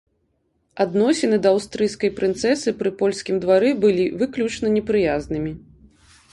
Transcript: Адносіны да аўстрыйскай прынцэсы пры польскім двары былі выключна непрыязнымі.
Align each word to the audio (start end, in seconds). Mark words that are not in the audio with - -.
Адносіны 0.85 1.37
да 1.43 1.51
аўстрыйскай 1.57 2.11
прынцэсы 2.21 2.75
пры 2.81 2.89
польскім 3.03 3.35
двары 3.45 3.69
былі 3.87 4.09
выключна 4.25 4.67
непрыязнымі. 4.81 5.51